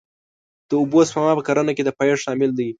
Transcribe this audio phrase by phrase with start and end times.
[0.69, 2.69] د اوبو سپما په کرنه کې د پایښت عامل دی.